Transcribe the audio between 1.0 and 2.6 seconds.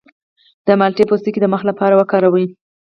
پوستکی د مخ لپاره وکاروئ